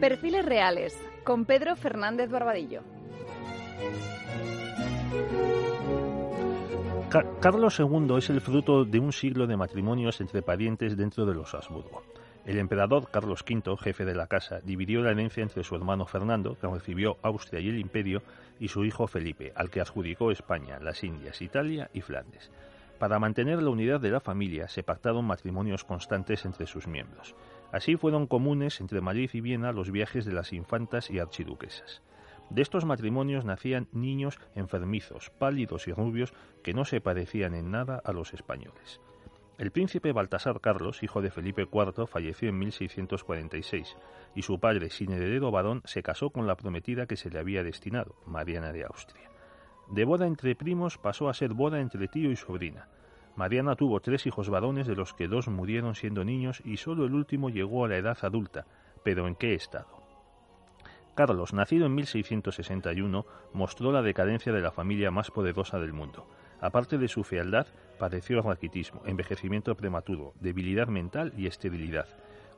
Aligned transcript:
Perfiles 0.00 0.44
reales 0.44 0.96
con 1.24 1.44
Pedro 1.44 1.74
Fernández 1.74 2.30
Barbadillo. 2.30 2.82
Carlos 7.40 7.80
II 7.80 8.16
es 8.16 8.30
el 8.30 8.40
fruto 8.40 8.84
de 8.84 9.00
un 9.00 9.12
siglo 9.12 9.48
de 9.48 9.56
matrimonios 9.56 10.20
entre 10.20 10.42
parientes 10.42 10.96
dentro 10.96 11.26
de 11.26 11.34
los 11.34 11.52
Habsburgo. 11.52 12.02
El 12.46 12.58
emperador 12.58 13.10
Carlos 13.10 13.44
V, 13.48 13.76
jefe 13.76 14.04
de 14.04 14.14
la 14.14 14.28
casa, 14.28 14.60
dividió 14.62 15.02
la 15.02 15.10
herencia 15.10 15.42
entre 15.42 15.64
su 15.64 15.74
hermano 15.74 16.06
Fernando, 16.06 16.56
que 16.60 16.68
recibió 16.68 17.16
Austria 17.22 17.58
y 17.58 17.68
el 17.68 17.78
Imperio, 17.80 18.22
y 18.60 18.68
su 18.68 18.84
hijo 18.84 19.08
Felipe, 19.08 19.52
al 19.56 19.68
que 19.68 19.80
adjudicó 19.80 20.30
España, 20.30 20.78
las 20.80 21.02
Indias, 21.02 21.42
Italia 21.42 21.90
y 21.92 22.02
Flandes. 22.02 22.52
Para 22.98 23.18
mantener 23.18 23.62
la 23.62 23.70
unidad 23.70 24.00
de 24.00 24.10
la 24.10 24.20
familia 24.20 24.68
se 24.68 24.82
pactaron 24.82 25.24
matrimonios 25.24 25.84
constantes 25.84 26.44
entre 26.44 26.66
sus 26.66 26.86
miembros. 26.86 27.34
Así 27.72 27.96
fueron 27.96 28.26
comunes 28.26 28.80
entre 28.80 29.00
Madrid 29.00 29.30
y 29.32 29.40
Viena 29.40 29.72
los 29.72 29.90
viajes 29.90 30.24
de 30.24 30.32
las 30.32 30.52
infantas 30.52 31.10
y 31.10 31.18
archiduquesas. 31.18 32.02
De 32.50 32.62
estos 32.62 32.86
matrimonios 32.86 33.44
nacían 33.44 33.88
niños 33.92 34.38
enfermizos, 34.54 35.30
pálidos 35.30 35.86
y 35.86 35.92
rubios 35.92 36.32
que 36.62 36.72
no 36.72 36.86
se 36.86 37.02
parecían 37.02 37.54
en 37.54 37.70
nada 37.70 38.00
a 38.02 38.12
los 38.12 38.32
españoles. 38.32 39.00
El 39.58 39.72
príncipe 39.72 40.12
Baltasar 40.12 40.60
Carlos, 40.60 41.02
hijo 41.02 41.20
de 41.20 41.30
Felipe 41.30 41.68
IV, 41.70 42.06
falleció 42.06 42.48
en 42.48 42.58
1646 42.58 43.96
y 44.34 44.42
su 44.42 44.60
padre, 44.60 44.88
sin 44.88 45.12
heredero 45.12 45.50
varón, 45.50 45.82
se 45.84 46.02
casó 46.02 46.30
con 46.30 46.46
la 46.46 46.56
prometida 46.56 47.06
que 47.06 47.16
se 47.16 47.28
le 47.28 47.40
había 47.40 47.64
destinado, 47.64 48.14
Mariana 48.24 48.72
de 48.72 48.84
Austria. 48.84 49.28
De 49.90 50.04
boda 50.04 50.26
entre 50.26 50.54
primos 50.54 50.96
pasó 50.96 51.28
a 51.28 51.34
ser 51.34 51.54
boda 51.54 51.80
entre 51.80 52.06
tío 52.06 52.30
y 52.30 52.36
sobrina. 52.36 52.88
Mariana 53.38 53.76
tuvo 53.76 54.00
tres 54.00 54.26
hijos 54.26 54.50
varones 54.50 54.88
de 54.88 54.96
los 54.96 55.14
que 55.14 55.28
dos 55.28 55.46
murieron 55.46 55.94
siendo 55.94 56.24
niños 56.24 56.60
y 56.64 56.76
solo 56.76 57.04
el 57.04 57.14
último 57.14 57.50
llegó 57.50 57.84
a 57.84 57.88
la 57.88 57.96
edad 57.96 58.18
adulta, 58.22 58.66
pero 59.04 59.28
¿en 59.28 59.36
qué 59.36 59.54
estado? 59.54 59.86
Carlos, 61.14 61.52
nacido 61.52 61.86
en 61.86 61.94
1661, 61.94 63.24
mostró 63.52 63.92
la 63.92 64.02
decadencia 64.02 64.52
de 64.52 64.60
la 64.60 64.72
familia 64.72 65.12
más 65.12 65.30
poderosa 65.30 65.78
del 65.78 65.92
mundo. 65.92 66.26
Aparte 66.60 66.98
de 66.98 67.06
su 67.06 67.22
fealdad, 67.22 67.68
padeció 68.00 68.42
raquitismo, 68.42 69.02
envejecimiento 69.06 69.72
prematuro, 69.76 70.34
debilidad 70.40 70.88
mental 70.88 71.32
y 71.36 71.46
esterilidad. 71.46 72.08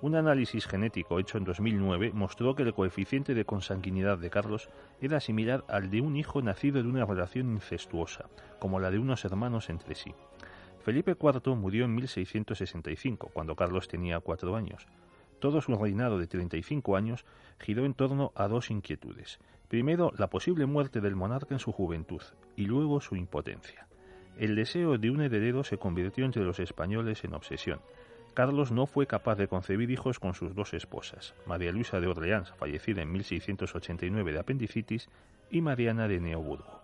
Un 0.00 0.14
análisis 0.14 0.66
genético 0.66 1.18
hecho 1.18 1.36
en 1.36 1.44
2009 1.44 2.12
mostró 2.14 2.54
que 2.54 2.62
el 2.62 2.72
coeficiente 2.72 3.34
de 3.34 3.44
consanguinidad 3.44 4.16
de 4.16 4.30
Carlos 4.30 4.70
era 5.02 5.20
similar 5.20 5.62
al 5.68 5.90
de 5.90 6.00
un 6.00 6.16
hijo 6.16 6.40
nacido 6.40 6.82
de 6.82 6.88
una 6.88 7.04
relación 7.04 7.50
incestuosa, 7.52 8.30
como 8.58 8.80
la 8.80 8.90
de 8.90 8.98
unos 8.98 9.26
hermanos 9.26 9.68
entre 9.68 9.94
sí. 9.94 10.14
Felipe 10.82 11.16
IV 11.20 11.54
murió 11.56 11.84
en 11.84 11.94
1665, 11.94 13.30
cuando 13.32 13.54
Carlos 13.54 13.86
tenía 13.86 14.20
cuatro 14.20 14.56
años. 14.56 14.86
Todo 15.38 15.60
su 15.60 15.74
reinado 15.76 16.18
de 16.18 16.26
35 16.26 16.96
años 16.96 17.24
giró 17.58 17.84
en 17.84 17.94
torno 17.94 18.32
a 18.34 18.48
dos 18.48 18.70
inquietudes. 18.70 19.38
Primero, 19.68 20.12
la 20.16 20.28
posible 20.28 20.66
muerte 20.66 21.00
del 21.00 21.16
monarca 21.16 21.54
en 21.54 21.60
su 21.60 21.72
juventud 21.72 22.22
y 22.56 22.66
luego 22.66 23.00
su 23.00 23.16
impotencia. 23.16 23.86
El 24.38 24.56
deseo 24.56 24.96
de 24.98 25.10
un 25.10 25.20
heredero 25.20 25.64
se 25.64 25.78
convirtió 25.78 26.24
entre 26.24 26.44
los 26.44 26.60
españoles 26.60 27.24
en 27.24 27.34
obsesión. 27.34 27.80
Carlos 28.32 28.72
no 28.72 28.86
fue 28.86 29.06
capaz 29.06 29.36
de 29.36 29.48
concebir 29.48 29.90
hijos 29.90 30.18
con 30.18 30.34
sus 30.34 30.54
dos 30.54 30.72
esposas, 30.72 31.34
María 31.46 31.72
Luisa 31.72 32.00
de 32.00 32.06
Orleans, 32.06 32.52
fallecida 32.52 33.02
en 33.02 33.12
1689 33.12 34.32
de 34.32 34.38
apendicitis, 34.38 35.08
y 35.50 35.60
Mariana 35.60 36.08
de 36.08 36.20
Neoburgo. 36.20 36.79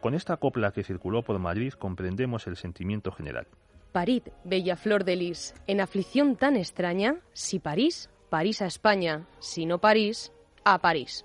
Con 0.00 0.14
esta 0.14 0.36
copla 0.36 0.72
que 0.72 0.84
circuló 0.84 1.22
por 1.22 1.38
Madrid 1.38 1.72
comprendemos 1.72 2.46
el 2.46 2.56
sentimiento 2.56 3.10
general. 3.10 3.46
Parid, 3.92 4.22
bella 4.44 4.76
flor 4.76 5.04
de 5.04 5.16
lis, 5.16 5.54
en 5.66 5.80
aflicción 5.80 6.36
tan 6.36 6.56
extraña, 6.56 7.16
si 7.32 7.58
París, 7.58 8.10
París 8.28 8.62
a 8.62 8.66
España, 8.66 9.26
si 9.40 9.66
no 9.66 9.78
París, 9.78 10.32
a 10.64 10.78
París. 10.78 11.24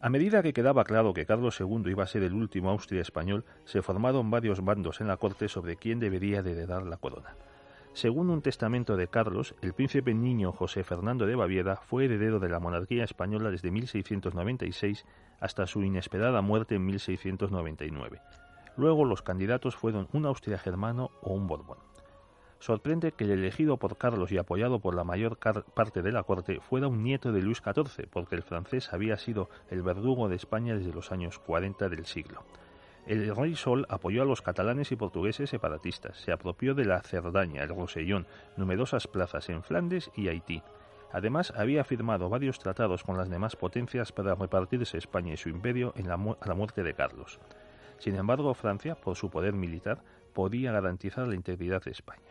A 0.00 0.08
medida 0.08 0.42
que 0.42 0.52
quedaba 0.52 0.84
claro 0.84 1.12
que 1.12 1.26
Carlos 1.26 1.60
II 1.60 1.90
iba 1.90 2.04
a 2.04 2.08
ser 2.08 2.22
el 2.22 2.32
último 2.32 2.70
Austria 2.70 3.02
español, 3.02 3.44
se 3.64 3.82
formaron 3.82 4.30
varios 4.30 4.64
bandos 4.64 5.00
en 5.00 5.08
la 5.08 5.16
corte 5.16 5.48
sobre 5.48 5.76
quién 5.76 6.00
debería 6.00 6.42
de 6.42 6.52
heredar 6.52 6.84
la 6.84 6.96
corona. 6.96 7.36
Según 7.94 8.30
un 8.30 8.40
testamento 8.40 8.96
de 8.96 9.08
Carlos, 9.08 9.54
el 9.60 9.74
príncipe 9.74 10.14
niño 10.14 10.50
José 10.52 10.82
Fernando 10.82 11.26
de 11.26 11.34
Baviera 11.34 11.76
fue 11.76 12.06
heredero 12.06 12.40
de 12.40 12.48
la 12.48 12.58
monarquía 12.58 13.04
española 13.04 13.50
desde 13.50 13.70
1696 13.70 15.04
hasta 15.40 15.66
su 15.66 15.82
inesperada 15.82 16.40
muerte 16.40 16.76
en 16.76 16.86
1699. 16.86 18.22
Luego 18.78 19.04
los 19.04 19.20
candidatos 19.20 19.76
fueron 19.76 20.08
un 20.12 20.24
Austria 20.24 20.58
germano 20.58 21.10
o 21.20 21.34
un 21.34 21.46
Borbón. 21.46 21.78
Sorprende 22.60 23.12
que 23.12 23.24
el 23.24 23.32
elegido 23.32 23.76
por 23.76 23.98
Carlos 23.98 24.32
y 24.32 24.38
apoyado 24.38 24.78
por 24.78 24.94
la 24.94 25.04
mayor 25.04 25.36
parte 25.36 26.00
de 26.00 26.12
la 26.12 26.22
corte 26.22 26.60
fuera 26.60 26.88
un 26.88 27.02
nieto 27.02 27.30
de 27.30 27.42
Luis 27.42 27.58
XIV, 27.58 28.08
porque 28.08 28.36
el 28.36 28.42
francés 28.42 28.92
había 28.94 29.18
sido 29.18 29.50
el 29.68 29.82
verdugo 29.82 30.30
de 30.30 30.36
España 30.36 30.74
desde 30.74 30.94
los 30.94 31.12
años 31.12 31.38
40 31.40 31.90
del 31.90 32.06
siglo. 32.06 32.44
El 33.06 33.34
rey 33.34 33.56
Sol 33.56 33.84
apoyó 33.88 34.22
a 34.22 34.24
los 34.24 34.42
catalanes 34.42 34.92
y 34.92 34.96
portugueses 34.96 35.50
separatistas, 35.50 36.16
se 36.18 36.30
apropió 36.30 36.74
de 36.74 36.84
la 36.84 37.00
Cerdaña, 37.02 37.64
el 37.64 37.70
Rosellón, 37.70 38.26
numerosas 38.56 39.08
plazas 39.08 39.48
en 39.48 39.64
Flandes 39.64 40.10
y 40.14 40.28
Haití. 40.28 40.62
Además, 41.12 41.52
había 41.56 41.82
firmado 41.82 42.28
varios 42.28 42.60
tratados 42.60 43.02
con 43.02 43.18
las 43.18 43.28
demás 43.28 43.56
potencias 43.56 44.12
para 44.12 44.36
repartirse 44.36 44.98
España 44.98 45.34
y 45.34 45.36
su 45.36 45.48
imperio 45.48 45.92
en 45.96 46.08
la 46.08 46.14
a 46.14 46.48
la 46.48 46.54
muerte 46.54 46.84
de 46.84 46.94
Carlos. 46.94 47.40
Sin 47.98 48.14
embargo, 48.14 48.54
Francia, 48.54 48.94
por 48.94 49.16
su 49.16 49.30
poder 49.30 49.52
militar, 49.54 49.98
podía 50.32 50.72
garantizar 50.72 51.26
la 51.26 51.34
integridad 51.34 51.82
de 51.82 51.90
España. 51.90 52.30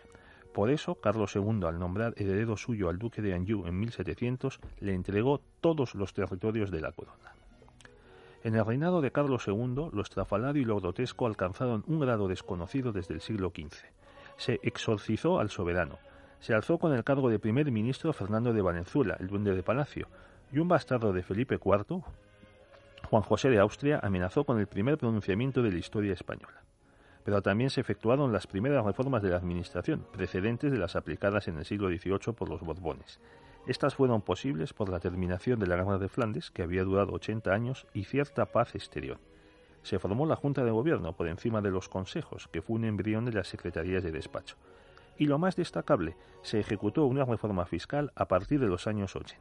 Por 0.54 0.70
eso, 0.70 0.96
Carlos 0.96 1.36
II, 1.36 1.66
al 1.66 1.80
nombrar 1.80 2.14
heredero 2.18 2.58
suyo 2.58 2.90
al 2.90 2.98
duque 2.98 3.22
de 3.22 3.34
Anjou 3.34 3.68
en 3.68 3.78
1700, 3.78 4.60
le 4.80 4.94
entregó 4.94 5.42
todos 5.60 5.96
los 5.96 6.14
territorios 6.14 6.72
de 6.72 6.82
la 6.82 6.92
corona. 6.92 7.36
En 8.44 8.56
el 8.56 8.66
reinado 8.66 9.02
de 9.02 9.12
Carlos 9.12 9.48
II, 9.48 9.90
lo 9.94 10.02
estrafalario 10.02 10.62
y 10.62 10.66
lo 10.66 10.80
grotesco 10.80 11.28
alcanzaron 11.28 11.84
un 11.88 12.00
grado 12.00 12.28
desconocido 12.28 12.92
desde 12.92 13.14
el 13.14 13.22
siglo 13.22 13.52
XV. 13.56 13.86
Se 14.38 14.60
exorcizó 14.64 15.40
al 15.40 15.50
soberano. 15.50 16.00
Se 16.40 16.56
alzó 16.56 16.80
con 16.80 16.94
el 16.94 17.04
cargo 17.04 17.30
de 17.30 17.38
primer 17.38 17.72
ministro 17.72 18.14
Fernando 18.14 18.52
de 18.52 18.62
Valenzuela, 18.62 19.16
el 19.20 19.28
duende 19.28 19.54
de 19.54 19.62
palacio, 19.62 20.08
y 20.52 20.58
un 20.58 20.68
bastardo 20.68 21.14
de 21.14 21.22
Felipe 21.22 21.60
IV, 21.64 22.02
Juan 23.10 23.24
José 23.24 23.50
de 23.50 23.60
Austria 23.60 24.00
amenazó 24.02 24.44
con 24.44 24.60
el 24.60 24.68
primer 24.68 24.98
pronunciamiento 24.98 25.62
de 25.62 25.72
la 25.72 25.80
historia 25.80 26.14
española. 26.14 26.64
Pero 27.24 27.42
también 27.42 27.70
se 27.70 27.82
efectuaron 27.82 28.32
las 28.32 28.48
primeras 28.48 28.86
reformas 28.86 29.22
de 29.22 29.30
la 29.30 29.38
Administración, 29.38 30.06
precedentes 30.12 30.72
de 30.72 30.78
las 30.78 30.96
aplicadas 30.96 31.48
en 31.48 31.58
el 31.58 31.66
siglo 31.66 31.90
XVIII 31.90 32.34
por 32.34 32.50
los 32.50 32.62
Borbones. 32.62 33.20
Estas 33.68 33.94
fueron 33.94 34.22
posibles 34.22 34.74
por 34.74 34.90
la 34.90 35.00
terminación 35.00 35.60
de 35.60 35.68
la 35.68 35.76
Guerra 35.76 36.00
de 36.00 36.10
Flandes, 36.10 36.50
que 36.50 36.64
había 36.64 36.84
durado 36.84 37.14
80 37.14 37.52
años, 37.54 37.86
y 37.94 38.06
cierta 38.06 38.48
paz 38.48 38.74
exterior. 38.74 39.20
Se 39.84 40.00
formó 40.00 40.26
la 40.26 40.36
Junta 40.36 40.64
de 40.64 40.72
Gobierno 40.72 41.14
por 41.14 41.28
encima 41.28 41.62
de 41.62 41.70
los 41.70 41.88
consejos, 41.88 42.48
que 42.48 42.62
fue 42.62 42.76
un 42.78 42.86
embrión 42.86 43.26
de 43.26 43.34
las 43.34 43.48
secretarías 43.48 44.04
de 44.04 44.12
despacho. 44.12 44.56
Y 45.18 45.26
lo 45.26 45.38
más 45.38 45.56
destacable, 45.56 46.16
se 46.42 46.60
ejecutó 46.60 47.06
una 47.06 47.26
reforma 47.26 47.66
fiscal 47.66 48.12
a 48.16 48.28
partir 48.28 48.60
de 48.60 48.68
los 48.68 48.88
años 48.88 49.16
80. 49.16 49.40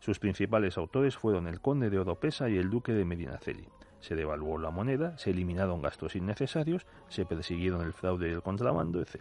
Sus 0.00 0.18
principales 0.18 0.76
autores 0.78 1.16
fueron 1.16 1.46
el 1.46 1.60
conde 1.60 1.88
de 1.88 2.00
Oropesa 2.00 2.48
y 2.48 2.58
el 2.58 2.70
duque 2.70 2.92
de 2.92 3.04
Medinaceli. 3.04 3.68
Se 4.00 4.16
devaluó 4.16 4.58
la 4.58 4.72
moneda, 4.72 5.16
se 5.16 5.30
eliminaron 5.30 5.80
gastos 5.80 6.16
innecesarios, 6.16 6.86
se 7.08 7.24
persiguieron 7.24 7.82
el 7.82 7.92
fraude 7.92 8.28
y 8.28 8.32
el 8.32 8.42
contrabando, 8.42 9.00
etc. 9.00 9.20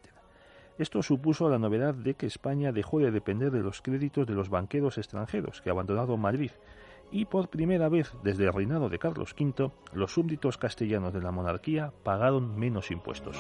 Esto 0.78 1.04
supuso 1.04 1.50
la 1.50 1.60
novedad 1.60 1.94
de 1.94 2.16
que 2.16 2.26
España 2.26 2.72
dejó 2.72 3.00
de 3.00 3.12
depender 3.12 3.52
de 3.52 3.62
los 3.62 3.82
créditos 3.82 4.28
de 4.28 4.34
los 4.34 4.50
banqueros 4.50 4.98
extranjeros 4.98 5.62
que 5.62 5.70
abandonaron 5.70 6.20
Madrid 6.20 6.52
y 7.12 7.26
por 7.26 7.50
primera 7.50 7.90
vez 7.90 8.14
desde 8.24 8.46
el 8.46 8.54
reinado 8.54 8.90
de 8.90 8.98
Carlos 8.98 9.36
V 9.38 9.72
los 9.94 10.14
súbditos 10.14 10.58
castellanos 10.58 11.14
de 11.14 11.22
la 11.22 11.32
monarquía 11.32 11.92
pagaron 12.04 12.58
menos 12.58 12.90
impuestos. 12.90 13.38